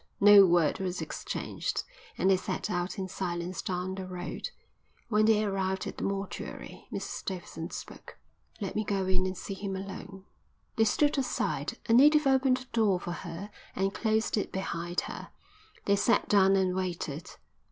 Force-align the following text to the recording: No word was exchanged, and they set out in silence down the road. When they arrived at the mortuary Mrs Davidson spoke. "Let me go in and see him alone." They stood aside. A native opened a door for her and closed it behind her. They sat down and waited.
No 0.19 0.47
word 0.47 0.79
was 0.79 0.99
exchanged, 0.99 1.83
and 2.17 2.27
they 2.31 2.35
set 2.35 2.71
out 2.71 2.97
in 2.97 3.07
silence 3.07 3.61
down 3.61 3.93
the 3.93 4.07
road. 4.07 4.49
When 5.09 5.25
they 5.25 5.43
arrived 5.43 5.85
at 5.85 5.97
the 5.97 6.03
mortuary 6.03 6.87
Mrs 6.91 7.23
Davidson 7.23 7.69
spoke. 7.69 8.17
"Let 8.59 8.75
me 8.75 8.83
go 8.83 9.05
in 9.05 9.27
and 9.27 9.37
see 9.37 9.53
him 9.53 9.75
alone." 9.75 10.25
They 10.75 10.85
stood 10.85 11.19
aside. 11.19 11.77
A 11.87 11.93
native 11.93 12.25
opened 12.25 12.61
a 12.61 12.65
door 12.75 12.99
for 12.99 13.11
her 13.11 13.51
and 13.75 13.93
closed 13.93 14.37
it 14.37 14.51
behind 14.51 15.01
her. 15.01 15.29
They 15.85 15.97
sat 15.97 16.27
down 16.27 16.55
and 16.55 16.73
waited. 16.73 17.29